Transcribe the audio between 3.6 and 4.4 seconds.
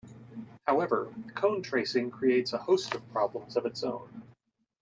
its own.